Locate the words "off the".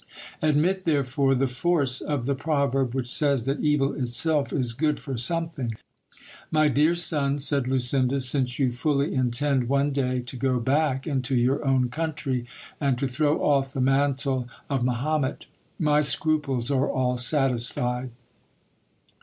13.43-13.79